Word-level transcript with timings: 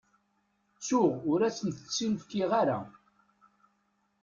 Ttuɣ, 0.77 1.11
ur 1.31 1.39
asent-tt-in-fkiɣ 1.47 2.51
ara. 2.61 2.79